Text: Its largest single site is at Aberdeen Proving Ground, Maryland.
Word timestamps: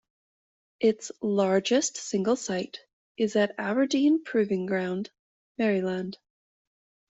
Its 0.79 1.11
largest 1.21 1.95
single 1.95 2.35
site 2.35 2.79
is 3.17 3.35
at 3.35 3.53
Aberdeen 3.59 4.23
Proving 4.23 4.65
Ground, 4.65 5.11
Maryland. 5.59 6.17